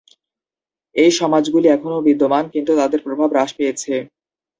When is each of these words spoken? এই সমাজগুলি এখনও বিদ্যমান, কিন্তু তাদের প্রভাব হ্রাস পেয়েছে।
এই 0.95 1.11
সমাজগুলি 1.19 1.67
এখনও 1.69 2.05
বিদ্যমান, 2.07 2.43
কিন্তু 2.53 2.71
তাদের 2.79 2.99
প্রভাব 3.05 3.29
হ্রাস 3.33 3.51
পেয়েছে। 3.57 3.93